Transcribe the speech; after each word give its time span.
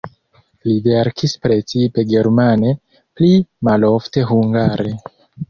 Li 0.69 0.71
verkis 0.87 1.35
precipe 1.43 2.05
germane, 2.13 2.73
pli 3.21 3.31
malofte 3.71 4.27
hungare. 4.33 4.91